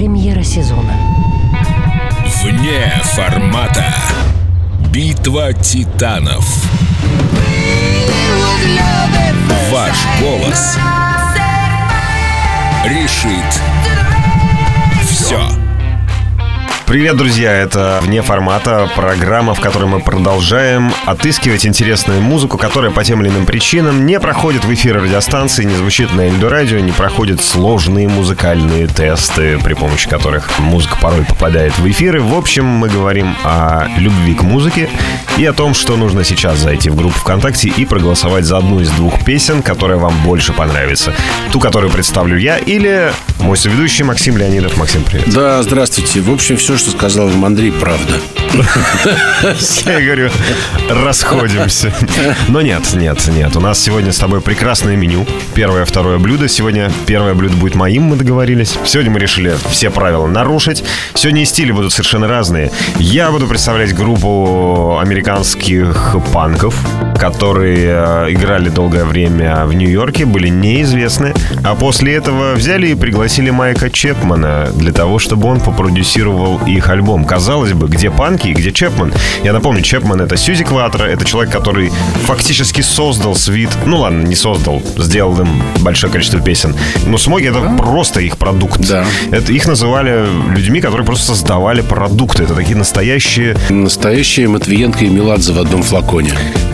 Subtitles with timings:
[0.00, 0.94] Премьера сезона.
[2.42, 3.94] Вне формата.
[4.90, 6.46] Битва титанов.
[9.70, 10.78] Ваш голос
[12.86, 13.60] решит
[15.04, 15.59] все.
[16.90, 17.52] Привет, друзья!
[17.52, 23.28] Это «Вне формата» программа, в которой мы продолжаем отыскивать интересную музыку, которая по тем или
[23.28, 28.08] иным причинам не проходит в эфир радиостанции, не звучит на Эльдо радио, не проходит сложные
[28.08, 32.20] музыкальные тесты, при помощи которых музыка порой попадает в эфиры.
[32.20, 34.90] В общем, мы говорим о любви к музыке
[35.38, 38.90] и о том, что нужно сейчас зайти в группу ВКонтакте и проголосовать за одну из
[38.90, 41.14] двух песен, которая вам больше понравится.
[41.52, 44.76] Ту, которую представлю я, или мой соведущий Максим Леонидов.
[44.76, 45.32] Максим, привет.
[45.32, 46.20] Да, здравствуйте.
[46.20, 48.14] В общем, все, что сказал вам Андрей, правда.
[49.86, 50.30] Я говорю,
[50.88, 51.92] расходимся.
[52.48, 53.54] Но нет, нет, нет.
[53.56, 55.26] У нас сегодня с тобой прекрасное меню.
[55.54, 56.48] Первое, второе блюдо.
[56.48, 58.76] Сегодня первое блюдо будет моим, мы договорились.
[58.84, 60.82] Сегодня мы решили все правила нарушить.
[61.14, 62.72] Сегодня и стили будут совершенно разные.
[62.96, 66.74] Я буду представлять группу американских панков,
[67.18, 71.34] которые э, играли долгое время в Нью-Йорке, были неизвестны.
[71.62, 77.24] А после этого взяли и пригласили Майка Чепмана для того, чтобы он попродюсировал их альбом.
[77.24, 79.12] Казалось бы, где панки и где Чепман?
[79.44, 81.90] Я напомню, Чепман— это Сьюзи Кватро, это человек, который
[82.24, 83.70] фактически создал свит.
[83.86, 86.74] Ну ладно, не создал, сделал им большое количество песен.
[87.06, 88.80] Но Смоги— это просто их продукт.
[88.88, 89.04] Да.
[89.30, 92.44] Это, их называли людьми, которые просто создавали продукты.
[92.44, 93.56] Это такие настоящие...
[93.68, 96.32] Настоящие Матвиенко и Меладзе в одном флаконе.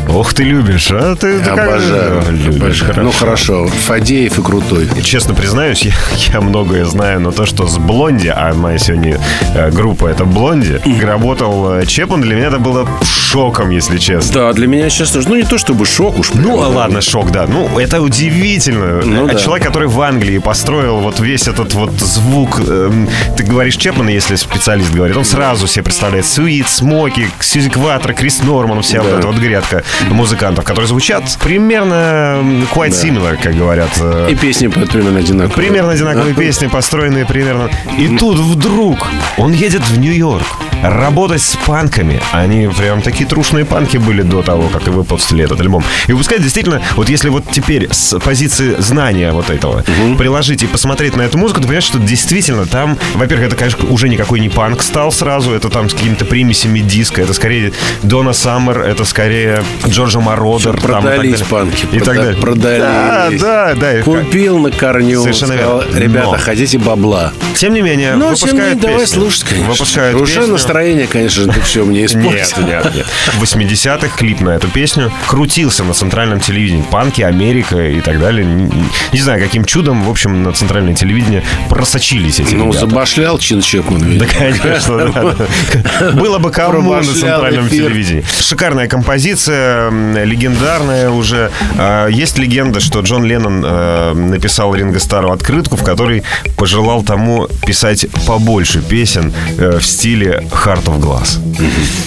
[0.09, 1.15] Ох, ты любишь, а?
[1.17, 2.23] Ты такая- Обожаю.
[2.31, 3.05] Любишь, Обожаю.
[3.07, 3.67] Ну, хорошо.
[3.67, 4.89] Фадеев и Крутой.
[5.03, 5.93] Честно признаюсь, я,
[6.33, 9.19] я многое знаю, но то, что с Блонди, а моя сегодня
[9.55, 14.33] э, группа это Блонди, работал э, Чепман, для меня это было шоком, если честно.
[14.33, 15.29] Да, для меня сейчас тоже.
[15.29, 16.31] Ну, не то чтобы шок уж.
[16.35, 17.47] Ну, прям, а ладно, шок, да.
[17.47, 19.03] Ну, это удивительно.
[19.05, 19.35] Ну, А да.
[19.39, 22.61] Человек, который в Англии построил вот весь этот вот звук.
[22.67, 28.13] эм, ты говоришь Чепмана, если специалист говорит, он сразу себе представляет Суит, Смоки, Сьюзи Кватро,
[28.15, 29.19] Крис Норман, вся вот Да.
[29.19, 32.43] эта вот грядка музыкантов, которые звучат примерно
[32.75, 33.91] quite similar, как говорят.
[34.01, 35.55] э, И песни примерно одинаковые.
[35.67, 36.41] Примерно одинаковые Да.
[36.41, 37.71] песни, построенные примерно.
[37.99, 39.07] И тут вдруг
[39.37, 40.47] он едет в Нью-Йорк
[40.83, 42.21] работать с панками.
[42.33, 45.83] Они прям такие трушные панки были до того, как и выпустили этот альбом.
[46.07, 49.85] И выпускать действительно, вот если вот теперь с позиции знания вот этого
[50.19, 54.09] приложить и посмотреть на эту музыку, ты понимаешь, что действительно там, во-первых, это, конечно, уже
[54.09, 58.81] никакой не панк стал сразу, это там с какими-то примесями диска, это скорее Дона Саммер,
[58.83, 60.73] это скорее Джорджа Мородер.
[60.73, 61.47] там и так Продались далее.
[61.49, 61.87] панки.
[61.93, 62.37] И так далее.
[62.41, 63.41] Продались.
[63.41, 64.03] Да, да, да.
[64.03, 65.21] Купил на корню.
[65.23, 65.99] Совершенно сказал, верно.
[65.99, 66.39] Ребята, Но.
[66.39, 67.33] хотите бабла?
[67.55, 69.21] Тем не менее, Ну, тем не менее, выпускают давай песню.
[69.21, 69.71] слушать, конечно.
[69.71, 70.53] Выпускают Уже песню.
[70.53, 72.67] настроение, конечно же, ты все мне Нет, испортил.
[72.67, 73.07] нет, нет.
[73.35, 76.83] В 80-х клип на эту песню крутился на центральном телевидении.
[76.91, 78.45] Панки, Америка и так далее.
[78.45, 78.71] Не,
[79.13, 82.81] не знаю, каким чудом, в общем, на центральное телевидение просочились эти Ну, ребята.
[82.87, 84.03] забашлял Чин Чепман.
[84.05, 84.19] ведь.
[84.19, 86.11] Да, конечно, да, да.
[86.13, 87.87] Было бы кому на центральном эфир.
[87.87, 88.25] телевидении.
[88.41, 89.76] Шикарная композиция,
[90.25, 91.51] легендарная уже.
[91.79, 96.23] А, Есть легенда, что Джон Леннон э, написал Ринго Стару открытку, в которой
[96.57, 101.39] пожелал тому писать побольше песен э, в стиле Heart of Glass.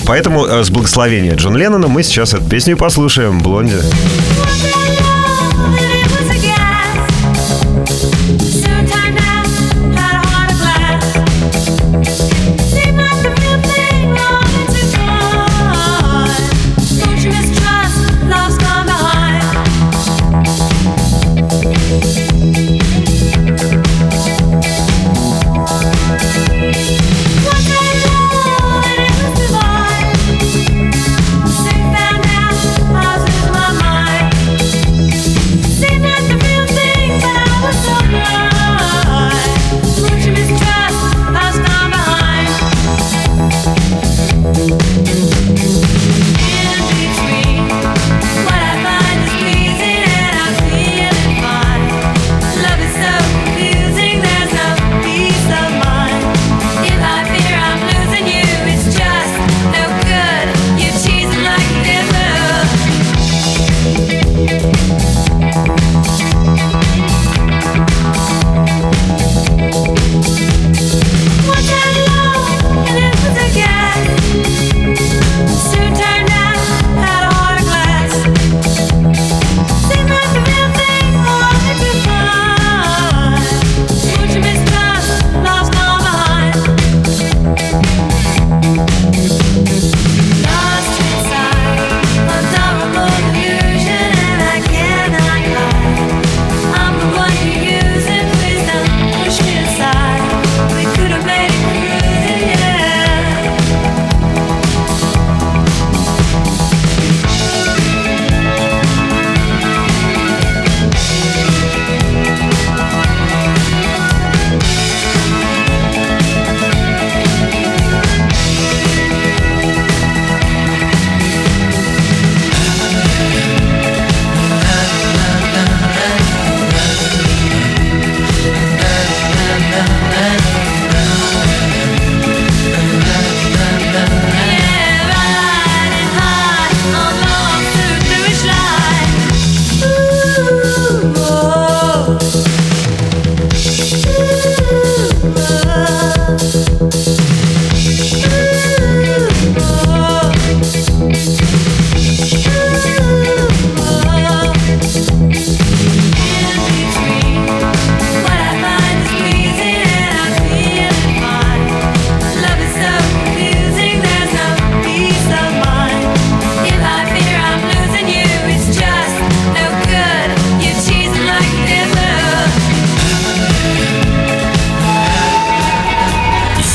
[0.06, 3.40] Поэтому э, с благословения Джон Леннона мы сейчас эту песню послушаем.
[3.40, 3.76] Блонди.
[3.76, 5.09] Sick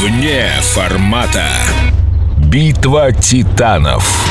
[0.04, 1.48] Вне формата.
[2.36, 4.28] Битва титанов.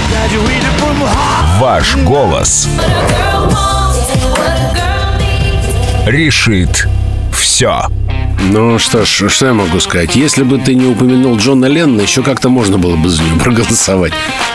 [1.59, 2.69] Ваш голос
[6.05, 6.87] решит
[7.31, 7.87] все.
[8.41, 10.15] Ну что ж, что я могу сказать?
[10.15, 14.13] Если бы ты не упомянул Джона Леннона, еще как-то можно было бы за него проголосовать.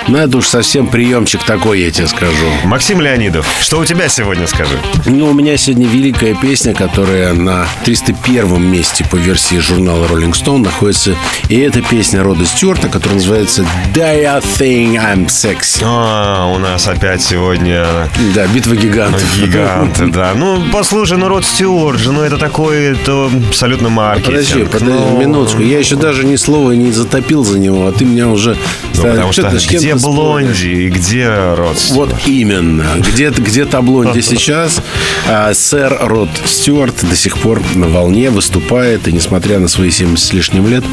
[0.09, 2.47] Но это уж совсем приемчик такой, я тебе скажу.
[2.65, 4.79] Максим Леонидов, что у тебя сегодня, скажи?
[5.07, 10.65] Ну, у меня сегодня великая песня, которая на 301 месте по версии журнала Rolling Stone
[10.65, 11.15] находится.
[11.49, 16.87] И это песня Рода Стюарта, которая называется «Do you think I'm sexy?» А, у нас
[16.89, 17.87] опять сегодня
[18.35, 19.23] Да, битва гигантов.
[19.37, 20.33] гиганты, да.
[20.35, 23.31] Ну, послушай, ну, Род Стюарт же, ну, это такое, это
[23.69, 24.27] абсолютно маркетинг.
[24.27, 25.63] Подожди, подожди, Ну, минуточку.
[25.63, 28.57] Я еще даже ни слова не затопил за него, а ты меня уже...
[28.95, 30.03] Ну, потому Что что где споришь?
[30.03, 32.13] Блонди и где Род Стюарт?
[32.13, 32.85] Вот именно.
[32.99, 34.81] Где, где та Блонди сейчас?
[35.29, 40.19] А, сэр Род Стюарт до сих пор на волне выступает, и несмотря на свои 70
[40.29, 40.85] с лишним лет,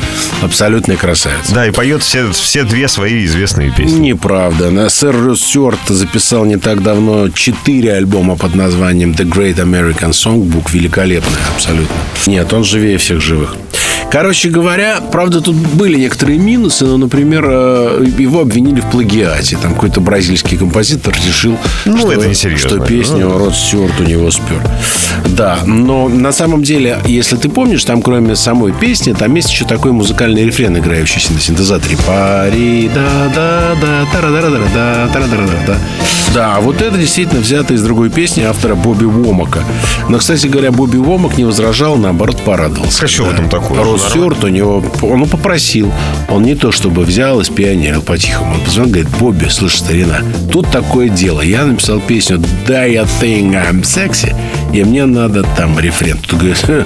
[0.41, 1.49] абсолютный красавец.
[1.49, 3.97] Да, и поет все, все две свои известные песни.
[3.99, 4.69] Неправда.
[4.69, 10.11] На- Сэр Род Стюарт записал не так давно четыре альбома под названием The Great American
[10.11, 10.71] Songbook.
[10.71, 11.95] Великолепная абсолютно.
[12.27, 13.55] Нет, он живее всех живых.
[14.11, 19.57] Короче говоря, правда, тут были некоторые минусы, но, например, э, его обвинили в плагиате.
[19.61, 22.69] Там какой-то бразильский композитор решил, Ну, что, это несерьезно.
[22.69, 23.37] что песню Ну.
[23.37, 24.61] Род Стюарт у него спер.
[25.29, 29.65] Да, но на самом деле, если ты помнишь, там кроме самой песни, там есть еще
[29.65, 31.97] такой музыкальный рефрен, играющийся на синтезаторе.
[32.07, 35.37] Пари, да, да, да, тара да да да тара да
[35.67, 35.77] да
[36.33, 39.59] Да, вот это действительно взято из другой песни автора Бобби Уомака.
[40.09, 43.03] Но, кстати говоря, Бобби Уомак не возражал, наоборот, порадовался.
[43.05, 43.33] А что в Да.
[43.33, 43.83] этом такого?
[43.83, 45.91] Род Стюарт у него, он попросил.
[46.29, 48.55] Он не то чтобы взял и спионерил по-тихому.
[48.55, 50.19] Он позвонил, говорит, Бобби, слышь, старина,
[50.51, 51.41] тут такое дело.
[51.41, 52.37] Я написал песню
[52.67, 54.35] «Do you think I'm sexy?»
[54.73, 56.17] И мне надо там рефрен.
[56.17, 56.85] Тут говорит, «Ха,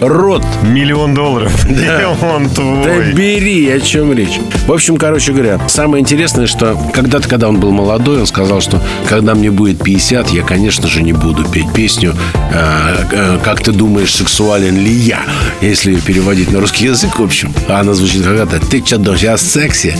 [0.00, 1.52] Рот, Миллион долларов.
[1.76, 2.16] Да.
[2.22, 3.12] Он да твой.
[3.12, 4.40] бери, о чем речь.
[4.66, 8.82] В общем, короче говоря, самое интересное, что когда-то, когда он был молодой, он сказал, что
[9.08, 12.14] когда мне будет 50, я, конечно же, не буду петь песню
[12.52, 15.20] э, э, «Как ты думаешь, сексуален ли я?»
[15.60, 17.52] Если ее переводить на русский язык, в общем.
[17.68, 19.94] А она звучит как-то «Ты что, думаешь, я секси?»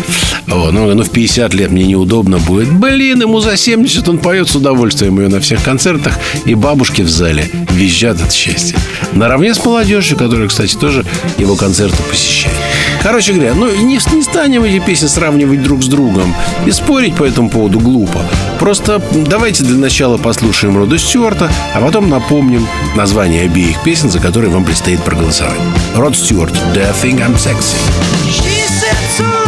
[0.47, 2.73] Вот, ну, ну, в 50 лет мне неудобно будет.
[2.73, 7.09] Блин, ему за 70 он поет с удовольствием ее на всех концертах, и бабушки в
[7.09, 8.77] зале визжат от счастья.
[9.13, 9.86] Наравне с молодежью,
[10.17, 11.05] которая, кстати, тоже
[11.39, 12.57] его концерты посещает.
[13.03, 16.35] Короче говоря, ну не, не станем эти песни сравнивать друг с другом
[16.67, 18.21] и спорить по этому поводу глупо.
[18.59, 22.67] Просто давайте для начала послушаем Рода Стюарта, а потом напомним
[22.97, 25.61] название обеих песен, за которые вам предстоит проголосовать.
[25.95, 27.77] Род Стюарт, Do you think I'm sexy?
[28.29, 29.46] She sits alone,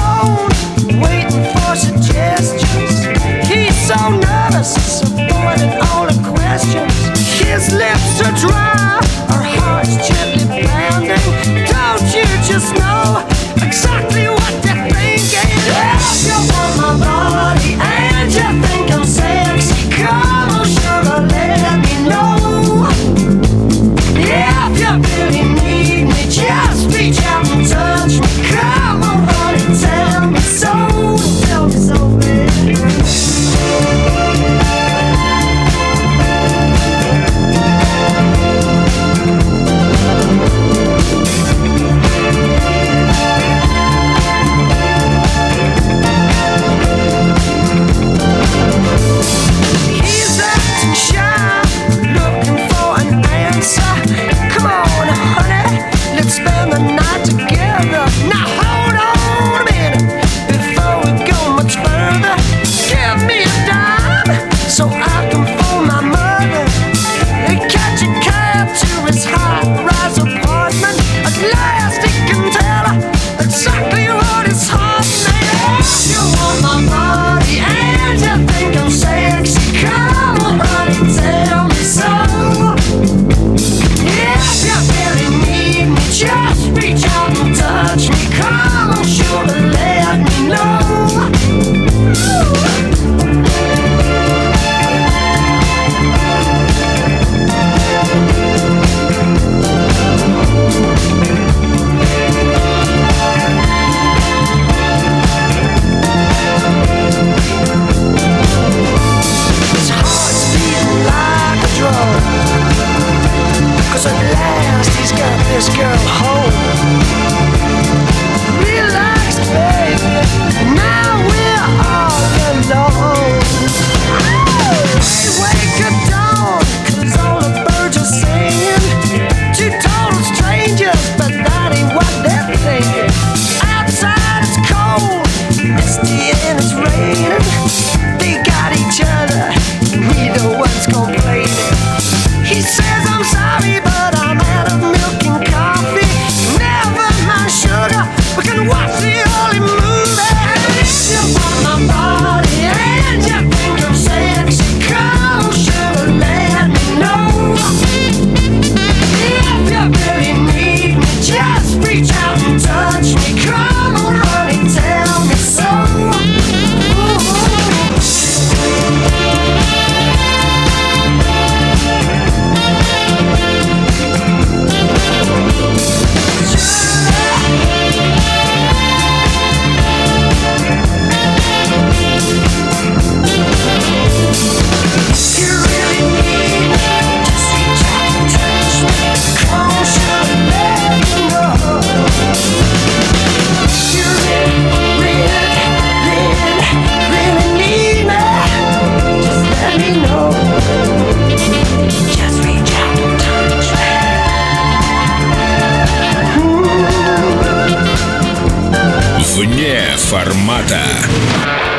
[210.11, 211.77] формата.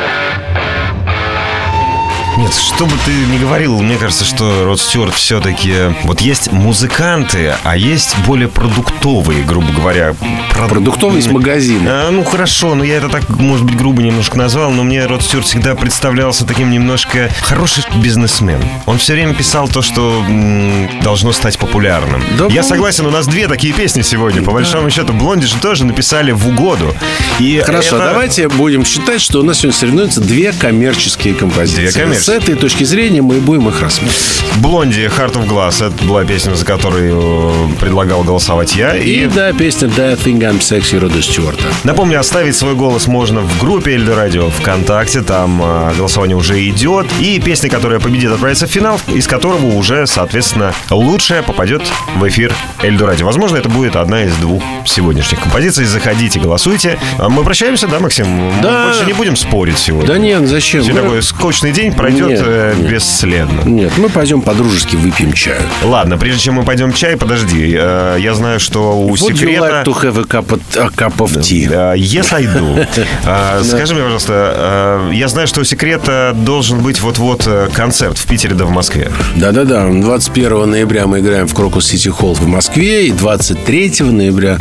[2.80, 5.94] Что бы ты ни говорил, мне кажется, что Род Стюарт все-таки...
[6.04, 10.14] Вот есть музыканты, а есть более продуктовые, грубо говоря.
[10.54, 10.70] Прод...
[10.70, 12.08] Продуктовые из магазина.
[12.08, 15.22] А, ну, хорошо, но я это так, может быть, грубо немножко назвал, но мне Род
[15.22, 18.64] Стюарт всегда представлялся таким немножко хороший бизнесмен.
[18.86, 22.24] Он все время писал то, что м, должно стать популярным.
[22.38, 24.40] Да, я согласен, у нас две такие песни сегодня.
[24.40, 24.52] По да.
[24.52, 26.96] большому счету, Блонди же тоже написали в угоду.
[27.40, 28.06] И Хорошо, это...
[28.06, 31.82] давайте будем считать, что у нас сегодня соревнуются две коммерческие композиции.
[31.82, 34.44] Две коммерческие этой точки зрения мы будем их рассматривать.
[34.56, 35.86] Блонди, Heart of Glass.
[35.86, 38.96] Это была песня, за которую э, предлагал голосовать я.
[38.96, 41.64] И, и да, песня I Think I'm Sexy Рода Стюарта.
[41.84, 45.22] Напомню, оставить свой голос можно в группе Эльдо Радио ВКонтакте.
[45.22, 47.06] Там э, голосование уже идет.
[47.20, 51.82] И песня, которая победит, отправится в финал, из которого уже, соответственно, лучшая попадет
[52.16, 53.26] в эфир Эльдо Радио.
[53.26, 55.84] Возможно, это будет одна из двух сегодняшних композиций.
[55.84, 56.98] Заходите, голосуйте.
[57.18, 58.26] А мы прощаемся, да, Максим?
[58.62, 58.70] Да.
[58.70, 60.08] Мы больше не будем спорить сегодня.
[60.08, 60.82] Да нет, зачем?
[60.82, 61.08] Сегодня мы...
[61.08, 62.90] такой скучный день пройдет нет, э, нет.
[62.90, 63.62] бесследно.
[63.64, 65.62] Нет, мы пойдем по-дружески выпьем чаю.
[65.82, 67.76] Ладно, прежде чем мы пойдем чай, подожди.
[67.78, 69.50] Э, я знаю, что у Would секрета...
[69.50, 71.68] you like to have a cup of, a cup of tea?
[71.96, 72.86] Yes, I do.
[73.24, 78.26] uh, скажи мне, пожалуйста, uh, я знаю, что у секрета должен быть вот-вот концерт в
[78.26, 79.10] Питере да в Москве.
[79.36, 79.88] Да-да-да.
[79.88, 84.58] 21 ноября мы играем в Крокус Сити Холл в Москве и 23 ноября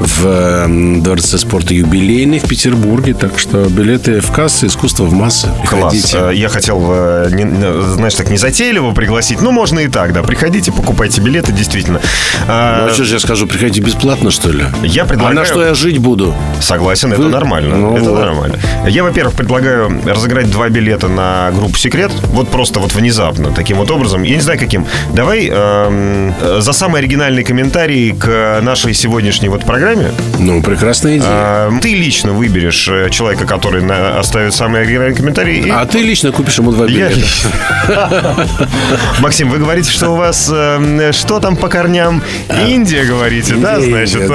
[0.00, 3.14] в Дворце спорта юбилейный в Петербурге.
[3.14, 5.48] Так что билеты в кассы, искусство в массы.
[5.60, 6.18] Приходите.
[6.18, 6.32] Класс.
[6.32, 7.28] Э, я хотел, э,
[7.94, 9.40] знаешь, так не затейливо пригласить.
[9.40, 10.22] Ну, можно и так, да.
[10.22, 12.00] Приходите, покупайте билеты, действительно.
[12.48, 14.64] А, ну, а что же я скажу, приходите бесплатно, что ли?
[14.82, 15.38] Я предлагаю...
[15.38, 16.34] А на что я жить буду?
[16.60, 17.14] Согласен, Вы...
[17.16, 17.76] это нормально.
[17.76, 18.20] Ну, это вот.
[18.20, 18.58] нормально.
[18.88, 22.10] Я, во-первых, предлагаю разыграть два билета на группу «Секрет».
[22.32, 24.22] Вот просто вот внезапно, таким вот образом.
[24.22, 24.86] Я не знаю, каким.
[25.12, 30.12] Давай э, за самый оригинальный комментарий к нашей сегодняшней вот программе программе.
[30.38, 31.28] Ну, прекрасная идея.
[31.28, 35.60] А, ты лично выберешь э, человека, который на, оставит самый оригинальный комментарий.
[35.60, 35.70] И...
[35.70, 37.20] А ты лично купишь ему два билета.
[39.20, 42.22] Максим, вы говорите, что у вас э, что там по корням?
[42.66, 44.30] Индия, говорите, да, значит?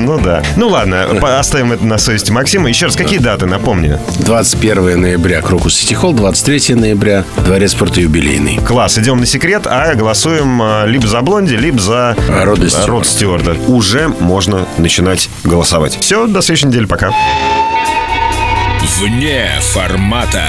[0.00, 0.42] Ну да.
[0.56, 1.04] Ну ладно,
[1.38, 2.68] оставим это на совести Максима.
[2.68, 3.98] Еще раз, какие даты, напомни?
[4.20, 8.58] 21 ноября Крокус Сити Холл, 23 ноября Дворец спорта юбилейный.
[8.66, 13.56] Класс, идем на секрет, а голосуем э, либо за Блонди, либо за Род Стюарта.
[13.68, 15.98] Уже можно начинать голосовать.
[16.00, 17.12] Все, до следующей недели, пока.
[18.96, 20.46] Вне формата.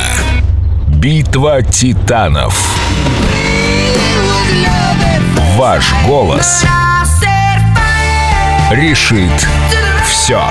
[0.88, 2.58] Битва титанов.
[5.58, 6.64] Ваш голос
[8.72, 9.48] решит
[10.06, 10.42] все.